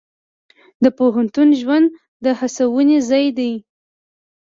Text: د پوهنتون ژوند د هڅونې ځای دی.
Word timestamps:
د 0.83 0.85
پوهنتون 0.97 1.49
ژوند 1.59 1.87
د 2.23 2.25
هڅونې 2.39 2.97
ځای 3.09 3.25
دی. 3.37 3.53